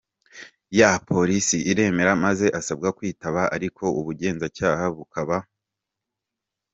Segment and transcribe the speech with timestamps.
[0.79, 5.37] ya polisi i Remera, maze asabwa kubwitaba ariko ubugenzacyaha bukaba